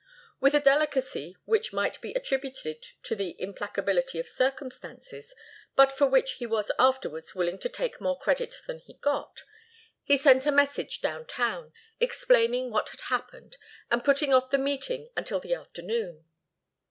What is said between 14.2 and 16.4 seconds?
off the meeting until the afternoon.